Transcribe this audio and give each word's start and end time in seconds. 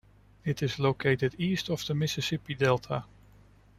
It 0.43 0.63
is 0.63 0.79
located 0.79 1.35
east 1.37 1.69
of 1.69 1.85
the 1.85 1.93
Mississippi 1.93 2.55
Delta. 2.55 3.05